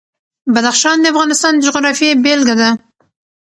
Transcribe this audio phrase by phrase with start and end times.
[0.53, 2.69] بدخشان د افغانستان د جغرافیې بېلګه ده.